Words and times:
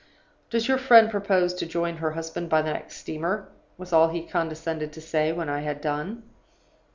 "'Does 0.49 0.67
your 0.67 0.79
friend 0.79 1.11
propose 1.11 1.53
to 1.53 1.63
join 1.63 1.97
her 1.97 2.13
husband 2.13 2.49
by 2.49 2.63
the 2.63 2.73
next 2.73 2.97
steamer?' 2.97 3.47
was 3.77 3.93
all 3.93 4.07
he 4.09 4.23
condescended 4.25 4.91
to 4.91 4.99
say, 4.99 5.31
when 5.31 5.47
I 5.47 5.59
had 5.59 5.79
done. 5.79 6.23